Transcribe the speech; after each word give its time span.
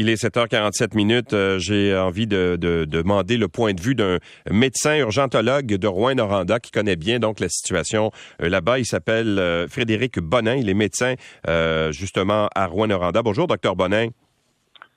Il 0.00 0.08
est 0.08 0.20
7h47 0.20 0.96
minutes. 0.96 1.34
Euh, 1.34 1.60
j'ai 1.60 1.96
envie 1.96 2.26
de, 2.26 2.56
demander 2.58 3.36
le 3.36 3.46
point 3.46 3.74
de 3.74 3.80
vue 3.80 3.94
d'un 3.94 4.18
médecin 4.50 4.96
urgentologue 4.96 5.66
de 5.66 5.86
Rouen-Noranda 5.86 6.58
qui 6.58 6.72
connaît 6.72 6.96
bien 6.96 7.20
donc 7.20 7.38
la 7.38 7.48
situation 7.48 8.10
euh, 8.42 8.48
là-bas. 8.48 8.80
Il 8.80 8.86
s'appelle 8.86 9.38
euh, 9.38 9.68
Frédéric 9.68 10.18
Bonin. 10.18 10.56
Il 10.56 10.68
est 10.68 10.74
médecin 10.74 11.14
justement 11.92 12.48
à 12.56 12.66
Rouen-Noranda. 12.66 13.22
Bonjour, 13.22 13.46
docteur 13.46 13.76
Bonin. 13.76 14.08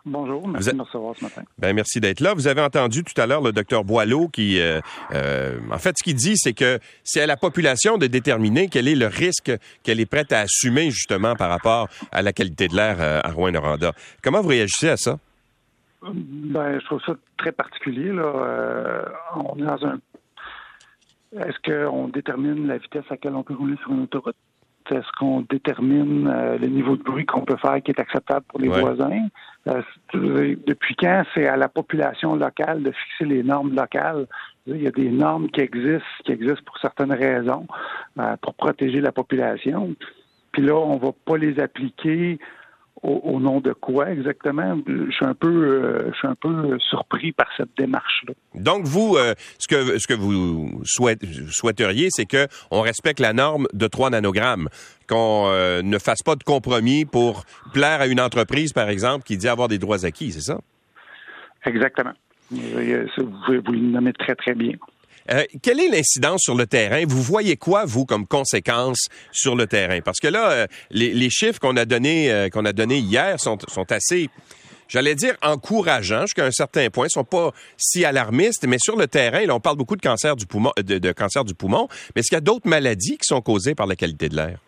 Bonjour, 0.10 0.48
merci 0.48 0.72
de 0.72 0.76
me 0.78 0.84
recevoir 0.84 1.16
ce 1.18 1.26
matin. 1.26 1.42
Ben, 1.60 1.76
merci 1.76 2.00
d'être 2.00 2.22
là. 2.22 2.34
Vous 2.34 2.48
avez 2.48 2.62
entendu 2.62 3.04
tout 3.04 3.20
à 3.20 3.28
l'heure 3.28 3.42
le 3.42 3.52
docteur 3.52 3.84
Boileau 3.84 4.30
qui, 4.30 4.58
euh, 4.58 4.80
euh, 5.14 5.60
en 5.70 5.78
fait, 5.78 5.96
ce 5.98 6.04
qu'il 6.04 6.16
dit, 6.16 6.38
c'est 6.38 6.54
que 6.54 6.80
c'est 7.04 7.20
à 7.20 7.26
la 7.26 7.36
population 7.36 7.98
de 7.98 8.08
déterminer 8.08 8.70
quel 8.70 8.88
est 8.88 8.96
le 8.96 9.08
risque 9.08 9.52
qu'elle 9.84 10.00
est 10.00 10.10
prête 10.10 10.32
à 10.32 10.40
assumer 10.40 10.92
justement 10.92 11.36
par 11.36 11.50
rapport 11.50 11.90
à 12.14 12.22
la 12.22 12.32
qualité 12.32 12.70
de 12.70 12.76
l'air 12.76 13.02
euh, 13.02 13.20
à 13.22 13.32
Rouen-Noranda. 13.32 13.92
Comment 14.24 14.40
vous 14.40 14.48
réagissez 14.48 14.88
à 14.88 14.96
ça? 14.96 15.18
Ben, 16.02 16.80
je 16.80 16.86
trouve 16.86 17.02
ça 17.06 17.14
très 17.38 17.52
particulier. 17.52 18.14
Là. 18.14 19.04
on 19.36 19.58
est 19.58 19.66
dans 19.66 19.86
un. 19.88 20.00
Est-ce 21.38 21.90
qu'on 21.90 22.08
détermine 22.08 22.66
la 22.66 22.78
vitesse 22.78 23.04
à 23.10 23.16
laquelle 23.16 23.36
on 23.36 23.44
peut 23.44 23.56
rouler 23.56 23.76
sur 23.84 23.92
une 23.92 24.04
autoroute? 24.04 24.38
Est-ce 24.92 25.12
qu'on 25.20 25.42
détermine 25.42 26.28
euh, 26.28 26.58
le 26.58 26.68
niveau 26.68 26.96
de 26.96 27.04
bruit 27.04 27.26
qu'on 27.26 27.42
peut 27.42 27.58
faire 27.58 27.82
qui 27.84 27.92
est 27.92 28.00
acceptable 28.00 28.46
pour 28.48 28.60
les 28.60 28.70
voisins? 28.70 29.28
Euh, 29.68 29.82
depuis 30.14 30.96
quand 30.96 31.24
c'est 31.34 31.48
à 31.48 31.58
la 31.58 31.68
population 31.68 32.36
locale 32.36 32.84
de 32.84 32.92
fixer 32.92 33.26
les 33.26 33.44
normes 33.44 33.76
locales? 33.76 34.28
Il 34.66 34.82
y 34.82 34.88
a 34.88 34.92
des 34.92 35.10
normes 35.10 35.50
qui 35.50 35.62
existent, 35.62 36.06
qui 36.26 36.32
existent 36.32 36.64
pour 36.66 36.78
certaines 36.80 37.14
raisons, 37.14 37.68
euh, 38.20 38.36
pour 38.42 38.54
protéger 38.54 39.02
la 39.02 39.12
population. 39.12 39.96
Puis 40.52 40.62
là, 40.62 40.76
on 40.76 40.98
va 40.98 41.12
pas 41.26 41.38
les 41.38 41.60
appliquer 41.60 42.40
au, 43.04 43.40
nom 43.40 43.60
de 43.60 43.74
quoi 43.74 44.12
exactement? 44.12 44.78
Je 44.88 45.12
suis 45.12 45.26
un 45.26 45.34
peu, 45.34 45.48
euh, 45.48 46.12
je 46.12 46.18
suis 46.18 46.28
un 46.28 46.36
peu 46.36 46.78
surpris 46.80 47.32
par 47.32 47.48
cette 47.56 47.70
démarche-là. 47.78 48.34
Donc 48.56 48.86
vous, 48.86 49.16
euh, 49.18 49.34
ce 49.60 49.68
que 49.68 50.00
ce 50.00 50.08
que 50.08 50.14
vous 50.14 50.82
souhaiteriez, 50.84 52.08
c'est 52.10 52.26
que 52.26 52.48
on 52.72 52.82
respecte 52.82 53.20
la 53.20 53.34
norme 53.34 53.68
de 53.74 53.88
3 53.88 54.10
nanogrammes, 54.10 54.70
qu'on 55.08 55.48
euh, 55.48 55.82
ne 55.82 55.98
fasse 56.00 56.24
pas 56.24 56.36
de 56.36 56.44
compromis 56.44 57.06
pour 57.06 57.44
plaire 57.74 58.02
à 58.02 58.08
une 58.08 58.20
entreprise, 58.20 58.74
par 58.74 58.90
exemple, 58.90 59.24
qui 59.24 59.38
dit 59.38 59.48
avoir 59.48 59.68
des 59.68 59.78
droits 59.78 60.06
acquis, 60.06 60.32
c'est 60.32 60.42
ça? 60.42 60.60
Exactement. 61.66 62.14
Vous, 62.50 62.60
vous 63.66 63.72
le 63.74 63.80
nommez 63.80 64.14
très 64.14 64.36
très 64.36 64.54
bien. 64.54 64.74
Euh, 65.32 65.44
quelle 65.62 65.80
est 65.80 65.90
l'incidence 65.90 66.42
sur 66.42 66.56
le 66.56 66.66
terrain? 66.66 67.04
Vous 67.08 67.22
voyez 67.22 67.58
quoi, 67.58 67.86
vous, 67.86 68.06
comme 68.06 68.26
conséquence 68.26 69.08
sur 69.32 69.56
le 69.56 69.68
terrain? 69.68 70.00
Parce 70.02 70.20
que 70.20 70.28
là, 70.28 70.52
euh, 70.52 70.68
les, 70.92 71.30
chiffres 71.30 71.60
qu'on 71.60 71.76
a 71.76 71.86
donnés 71.86 72.32
euh, 72.32 72.50
qu'on 72.50 72.66
a 72.66 72.74
donnés 72.74 73.00
hier 73.00 73.40
sont, 73.40 73.58
sont 73.68 73.92
assez 73.92 74.30
j'allais 74.88 75.16
dire 75.16 75.36
encourageants 75.44 76.22
jusqu'à 76.22 76.46
un 76.46 76.52
certain 76.52 76.90
point, 76.90 77.08
ils 77.08 77.12
sont 77.12 77.26
pas 77.26 77.52
si 77.76 78.06
alarmistes, 78.06 78.66
mais 78.68 78.78
sur 78.80 78.96
le 78.96 79.08
terrain, 79.08 79.46
là, 79.46 79.54
on 79.54 79.60
parle 79.60 79.76
beaucoup 79.76 79.98
de 79.98 80.02
cancer 80.02 80.36
du 80.38 80.46
poumon, 80.46 80.72
de, 80.78 81.12
cancer 81.12 81.44
du 81.44 81.54
poumon, 81.54 81.90
mais 82.16 82.22
est-ce 82.22 82.30
qu'il 82.30 82.38
y 82.38 82.38
a 82.38 82.42
d'autres 82.42 82.70
maladies 82.70 83.18
qui 83.18 83.26
sont 83.26 83.42
causées 83.42 83.76
par 83.76 83.86
la 83.86 83.96
qualité 83.96 84.30
de 84.30 84.38
l'air? 84.38 84.60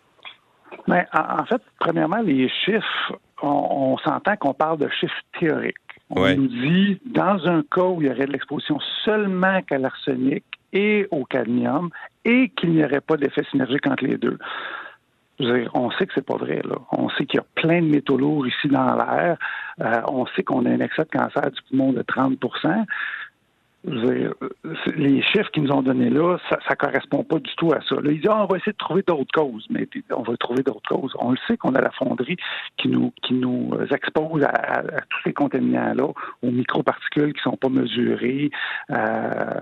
Mais 0.86 1.06
en, 1.14 1.44
fait, 1.46 1.62
premièrement, 1.78 2.20
les 2.20 2.50
chiffres, 2.64 3.18
on, 3.42 3.48
on 3.48 3.98
s'entend 3.98 4.36
qu'on 4.36 4.54
parle 4.54 4.78
de 4.78 4.88
chiffres 5.00 5.14
théoriques. 5.38 5.76
On 6.10 6.28
nous 6.34 6.48
dit, 6.48 7.00
dans 7.06 7.46
un 7.46 7.62
cas 7.62 7.84
où 7.84 8.02
il 8.02 8.08
y 8.08 8.10
aurait 8.10 8.26
de 8.26 8.32
l'exposition 8.32 8.78
seulement 9.04 9.62
qu'à 9.62 9.78
l'arsenic 9.78 10.44
et 10.72 11.06
au 11.10 11.24
cadmium, 11.24 11.90
et 12.24 12.50
qu'il 12.50 12.70
n'y 12.70 12.84
aurait 12.84 13.00
pas 13.00 13.16
d'effet 13.16 13.42
synergique 13.50 13.86
entre 13.86 14.04
les 14.04 14.16
deux. 14.16 14.38
on 15.74 15.90
sait 15.92 16.06
que 16.06 16.12
c'est 16.14 16.26
pas 16.26 16.36
vrai. 16.36 16.60
Là. 16.64 16.76
On 16.92 17.08
sait 17.10 17.26
qu'il 17.26 17.38
y 17.38 17.40
a 17.40 17.46
plein 17.54 17.80
de 17.82 17.88
métaux 17.88 18.18
lourds 18.18 18.46
ici 18.46 18.68
dans 18.68 18.94
l'air. 18.94 19.36
Euh, 19.80 20.00
on 20.08 20.26
sait 20.26 20.42
qu'on 20.42 20.66
a 20.66 20.70
un 20.70 20.80
excès 20.80 21.04
de 21.04 21.18
cancer 21.18 21.50
du 21.50 21.60
poumon 21.68 21.92
de 21.92 22.02
30% 22.02 22.84
les 23.84 25.22
chiffres 25.22 25.50
qu'ils 25.52 25.62
nous 25.62 25.72
ont 25.72 25.82
donnés 25.82 26.10
là, 26.10 26.36
ça, 26.50 26.58
ne 26.68 26.74
correspond 26.74 27.24
pas 27.24 27.38
du 27.38 27.50
tout 27.56 27.72
à 27.72 27.80
ça. 27.88 27.94
Là, 27.96 28.10
ils 28.10 28.20
disent 28.20 28.30
ah, 28.30 28.44
on 28.44 28.46
va 28.46 28.58
essayer 28.58 28.72
de 28.72 28.78
trouver 28.78 29.02
d'autres 29.06 29.32
causes, 29.32 29.66
mais 29.70 29.88
on 30.14 30.22
va 30.22 30.36
trouver 30.36 30.62
d'autres 30.62 30.88
causes. 30.88 31.14
On 31.18 31.30
le 31.30 31.38
sait 31.46 31.56
qu'on 31.56 31.74
a 31.74 31.80
la 31.80 31.90
fonderie 31.90 32.36
qui 32.76 32.88
nous 32.88 33.12
qui 33.22 33.34
nous 33.34 33.72
expose 33.90 34.44
à, 34.44 34.82
tous 35.08 35.20
ces 35.24 35.32
contaminants 35.32 35.94
là, 35.94 36.04
aux 36.42 36.50
microparticules 36.50 37.32
qui 37.32 37.40
sont 37.40 37.56
pas 37.56 37.70
mesurées. 37.70 38.50
Euh, 38.90 39.60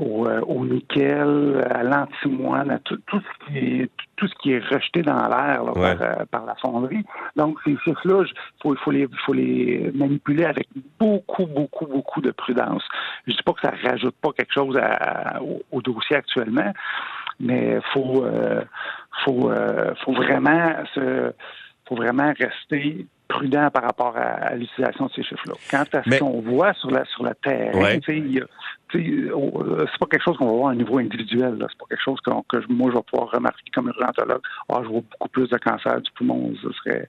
euh, 0.00 0.40
au, 0.42 0.64
nickel, 0.64 1.66
à 1.70 1.82
l'antimoine, 1.82 2.70
à 2.70 2.78
tout, 2.78 2.98
ce 3.10 3.46
qui 3.46 3.58
est 3.58 3.90
tout 4.16 4.28
ce 4.28 4.34
qui 4.40 4.52
est 4.52 4.64
rejeté 4.64 5.02
dans 5.02 5.28
l'air 5.28 5.62
euh, 5.76 6.24
par, 6.30 6.44
la 6.44 6.54
fonderie. 6.56 7.04
Donc 7.34 7.58
ces 7.64 7.76
chiffres-là, 7.84 8.24
il 8.64 8.76
faut, 8.76 8.90
les, 8.90 9.08
faut 9.24 9.32
les 9.32 9.90
manipuler 9.94 10.44
avec 10.44 10.68
beaucoup, 11.00 11.46
beaucoup, 11.46 11.86
beaucoup 11.86 12.20
de 12.20 12.30
prudence. 12.30 12.82
Je 13.26 13.32
dis 13.32 13.42
pas 13.44 13.52
que 13.54 13.60
ça 13.62 13.72
rajoute 13.82 14.14
pas 14.20 14.30
quelque 14.32 14.52
chose 14.52 14.78
au, 15.72 15.82
dossier 15.82 16.16
actuellement, 16.16 16.72
mais 17.40 17.80
faut 17.92 18.24
euh, 18.24 18.62
faut 19.24 19.50
faut 20.04 20.12
vraiment 20.12 20.74
se 20.94 21.32
faut 21.88 21.96
vraiment 21.96 22.32
rester 22.38 23.06
prudent 23.28 23.70
par 23.70 23.82
rapport 23.82 24.16
à, 24.16 24.54
l'utilisation 24.54 25.06
de 25.06 25.12
ces 25.12 25.22
chiffres-là. 25.22 25.54
Quant 25.70 25.98
à 25.98 26.02
ce 26.02 26.18
qu'on 26.18 26.40
voit 26.40 26.72
sur 26.74 26.90
la 26.90 27.04
sur 27.04 27.22
la 27.22 27.34
terre, 27.34 27.74
c'est 28.92 29.98
pas 29.98 30.06
quelque 30.10 30.24
chose 30.24 30.36
qu'on 30.36 30.46
va 30.46 30.52
voir 30.52 30.68
à 30.68 30.72
un 30.72 30.76
niveau 30.76 30.98
individuel. 30.98 31.56
C'est 31.58 31.78
pas 31.78 31.86
quelque 31.88 32.02
chose 32.02 32.20
que, 32.20 32.30
moi 32.72 32.90
je 32.90 32.96
vais 32.96 33.02
pouvoir 33.02 33.30
remarquer 33.30 33.70
comme 33.74 33.88
urgentologue. 33.88 34.42
Ah, 34.68 34.80
je 34.82 34.88
vois 34.88 35.00
beaucoup 35.00 35.28
plus 35.28 35.48
de 35.48 35.58
cancer 35.58 36.00
du 36.00 36.10
poumon. 36.12 36.54
Ce 36.62 36.70
serait 36.72 37.08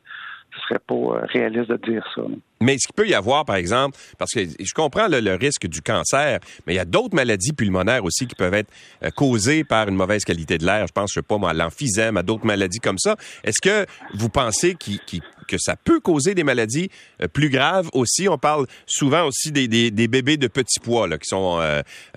ce 0.54 0.60
serait 0.68 0.80
pas 0.80 0.96
euh, 0.96 1.26
réaliste 1.32 1.70
de 1.70 1.78
dire 1.78 2.04
ça. 2.16 2.22
Mais 2.62 2.78
ce 2.78 2.88
qu'il 2.88 2.96
peut 2.96 3.08
y 3.08 3.14
avoir, 3.14 3.46
par 3.46 3.56
exemple, 3.56 3.98
parce 4.18 4.32
que 4.32 4.42
je 4.42 4.74
comprends 4.74 5.08
le, 5.08 5.36
risque 5.36 5.68
du 5.68 5.82
cancer, 5.82 6.40
mais 6.66 6.74
il 6.74 6.76
y 6.76 6.80
a 6.80 6.86
d'autres 6.86 7.16
maladies 7.16 7.54
pulmonaires 7.54 8.04
aussi 8.04 8.28
qui 8.28 8.36
peuvent 8.36 8.54
être 8.54 8.72
euh, 9.04 9.10
causées 9.12 9.64
par 9.64 9.88
une 9.88 9.96
mauvaise 9.96 10.26
qualité 10.26 10.58
de 10.58 10.66
l'air. 10.66 10.88
Je 10.88 10.92
pense, 10.92 11.12
je 11.12 11.16
sais 11.16 11.22
pas 11.22 11.38
à 11.50 11.54
l'emphysème, 11.54 12.18
à 12.18 12.24
d'autres 12.24 12.46
maladies 12.46 12.80
comme 12.80 12.98
ça. 12.98 13.16
Est-ce 13.44 13.62
que 13.62 13.86
vous 14.14 14.30
pensez 14.30 14.76
que 14.76 15.58
ça 15.58 15.76
peut 15.76 16.00
causer 16.00 16.36
des 16.36 16.44
maladies 16.44 16.90
euh, 17.22 17.28
plus 17.28 17.50
graves? 17.50 17.90
Aussi? 17.94 18.28
On 18.28 18.38
parle 18.38 18.66
souvent 18.86 19.26
aussi 19.26 19.52
des, 19.52 19.68
bébés 19.92 20.38
de 20.38 20.48
petits 20.48 20.80
poids 20.80 21.08
qui 21.18 21.28
sont 21.28 21.60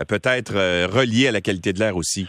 peut-être 0.08 0.86
reliés 0.86 1.28
à 1.28 1.32
la 1.32 1.40
qualité 1.40 1.72
de 1.72 1.78
l'air 1.78 1.96
aussi 1.96 2.28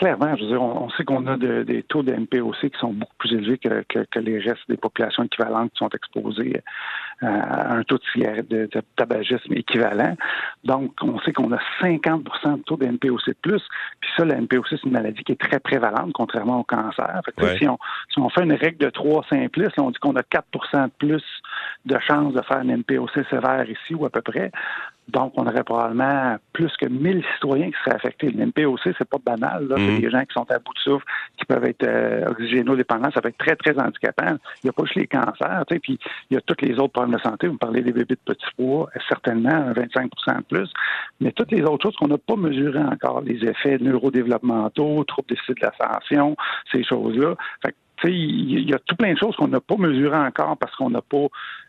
clairement, 0.00 0.34
je 0.34 0.44
veux 0.44 0.48
dire, 0.48 0.62
on, 0.62 0.88
sait 0.90 1.04
qu'on 1.04 1.26
a 1.26 1.36
des 1.36 1.82
taux 1.82 2.02
de 2.02 2.12
MPOC 2.12 2.56
qui 2.60 2.78
sont 2.80 2.94
beaucoup 2.94 3.16
plus 3.18 3.34
élevés 3.34 3.58
que, 3.58 3.84
que, 3.86 4.18
les 4.18 4.38
restes 4.38 4.66
des 4.66 4.78
populations 4.78 5.24
équivalentes 5.24 5.70
qui 5.72 5.78
sont 5.78 5.90
exposées 5.90 6.62
euh, 7.22 7.26
à 7.26 7.74
un 7.74 7.82
taux 7.82 7.98
de, 7.98 8.40
de, 8.48 8.68
de, 8.72 8.82
tabagisme 8.96 9.52
équivalent. 9.52 10.16
Donc, 10.64 10.92
on 11.02 11.20
sait 11.20 11.34
qu'on 11.34 11.52
a 11.52 11.60
50% 11.82 12.22
de 12.56 12.62
taux 12.62 12.78
de 12.78 12.86
MPOC 12.86 13.34
plus. 13.42 13.62
Puis 14.00 14.10
ça, 14.16 14.24
la 14.24 14.40
MPOC, 14.40 14.68
c'est 14.70 14.82
une 14.84 14.92
maladie 14.92 15.22
qui 15.22 15.32
est 15.32 15.40
très 15.40 15.60
prévalente, 15.60 16.12
contrairement 16.14 16.60
au 16.60 16.64
cancer. 16.64 17.20
si, 17.58 17.68
on, 17.68 17.78
si, 18.10 18.18
on, 18.18 18.30
fait 18.30 18.44
une 18.44 18.54
règle 18.54 18.78
de 18.78 18.88
3 18.88 19.26
simplistes, 19.28 19.78
on 19.78 19.90
dit 19.90 19.98
qu'on 19.98 20.16
a 20.16 20.22
4% 20.22 20.84
de 20.84 20.90
plus 20.98 21.22
de 21.86 21.98
chances 21.98 22.34
de 22.34 22.42
faire 22.42 22.60
une 22.60 22.76
MPOC 22.78 23.10
sévère 23.30 23.68
ici, 23.68 23.94
ou 23.94 24.04
à 24.04 24.10
peu 24.10 24.22
près. 24.22 24.50
Donc, 25.10 25.32
on 25.36 25.46
aurait 25.46 25.64
probablement 25.64 26.36
plus 26.52 26.70
que 26.76 26.86
1000 26.86 27.24
citoyens 27.34 27.70
qui 27.70 27.76
seraient 27.84 27.96
affectés. 27.96 28.30
Le 28.30 28.46
MPOC, 28.46 28.78
c'est 28.96 29.08
pas 29.08 29.18
banal. 29.24 29.66
Là. 29.66 29.74
C'est 29.76 29.92
mhm. 29.92 30.00
des 30.00 30.10
gens 30.10 30.20
qui 30.20 30.32
sont 30.32 30.48
à 30.50 30.58
bout 30.58 30.72
de 30.72 30.78
souffle, 30.78 31.04
qui 31.36 31.44
peuvent 31.46 31.64
être 31.64 31.82
euh, 31.82 32.26
oxygénodépendants. 32.28 33.10
Ça 33.10 33.20
peut 33.20 33.30
être 33.30 33.38
très, 33.38 33.56
très 33.56 33.76
handicapant. 33.80 34.36
Il 34.62 34.66
n'y 34.66 34.70
a 34.70 34.72
pas 34.72 34.84
juste 34.84 34.96
les 34.96 35.06
cancers, 35.08 35.64
tu 35.66 35.74
sais, 35.74 35.80
puis 35.80 35.98
il 36.30 36.34
y 36.34 36.36
a 36.36 36.40
tous 36.42 36.64
les 36.64 36.74
autres 36.74 36.92
problèmes 36.92 37.16
de 37.16 37.20
santé. 37.22 37.48
Vous 37.48 37.54
me 37.54 37.58
parlez 37.58 37.82
des 37.82 37.92
bébés 37.92 38.14
de 38.14 38.32
petits 38.32 38.46
poids, 38.56 38.88
certainement 39.08 39.72
25% 39.72 40.36
de 40.36 40.42
plus. 40.48 40.72
Mais 41.20 41.32
toutes 41.32 41.50
les 41.50 41.62
autres 41.62 41.82
choses 41.82 41.96
qu'on 41.96 42.08
n'a 42.08 42.18
pas 42.18 42.36
mesurées 42.36 42.78
encore, 42.78 43.22
les 43.22 43.44
effets 43.44 43.78
neurodéveloppementaux, 43.78 45.02
troubles 45.04 45.28
déficit 45.30 45.56
de 45.60 45.66
l'ascension, 45.66 46.36
ces 46.70 46.84
choses-là. 46.84 47.34
Fait 47.64 47.74
il 48.08 48.68
y 48.68 48.74
a 48.74 48.78
tout 48.78 48.96
plein 48.96 49.12
de 49.12 49.18
choses 49.18 49.36
qu'on 49.36 49.48
n'a 49.48 49.60
pas 49.60 49.76
mesurées 49.76 50.16
encore 50.16 50.56
parce 50.56 50.74
qu'on 50.76 50.90
n'a 50.90 51.02
pas 51.02 51.26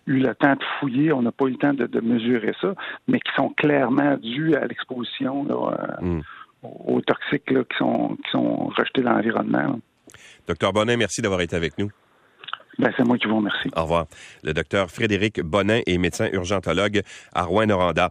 eu 0.08 0.20
le 0.20 0.34
temps 0.36 0.54
de 0.54 0.64
fouiller, 0.80 1.12
on 1.14 1.22
n'a 1.22 1.32
pas 1.32 1.46
eu 1.46 1.52
le 1.52 1.58
temps 1.58 1.74
de, 1.74 2.00
mesurer 2.02 2.54
ça, 2.62 2.74
mais 3.08 3.20
qui 3.20 3.32
sont 3.36 3.50
clairement 3.50 4.18
dues 4.18 4.56
à 4.56 4.66
l'exposition 4.66 5.46
euh, 5.50 5.76
mm. 6.02 6.22
aux, 6.64 7.02
toxiques 7.02 7.46
qui, 7.46 7.78
sont, 7.78 8.18
qui 8.24 8.32
sont 8.32 8.68
rejetés 8.68 9.02
dans 9.02 9.14
l'environnement. 9.14 9.80
Docteur 10.48 10.74
Bonnet, 10.74 10.98
merci 10.98 11.22
d'avoir 11.22 11.42
été 11.42 11.56
avec 11.56 11.78
nous. 11.78 11.92
Ben, 12.80 12.92
c'est 12.98 13.06
moi 13.06 13.18
qui 13.18 13.28
vous 13.28 13.38
remercie. 13.38 13.70
Au 13.76 13.84
revoir. 13.84 14.06
Le 14.44 14.54
docteur 14.54 14.90
Frédéric 14.90 15.42
Bonin 15.42 15.82
est 15.86 15.98
médecin 15.98 16.30
urgentologue 16.32 17.02
à 17.34 17.44
Rouen-Noranda. 17.44 18.10